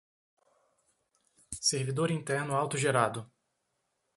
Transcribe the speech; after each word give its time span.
Servidor 1.59 2.09
interno 2.11 2.57
autogerado 2.57 3.31